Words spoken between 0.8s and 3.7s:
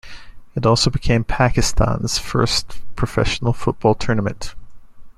became Pakistan's first professional